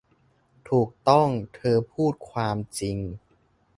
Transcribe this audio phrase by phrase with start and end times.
[0.69, 2.97] ถูกต้อง เธอพูดความจริง